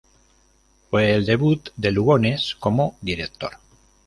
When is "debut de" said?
1.27-1.91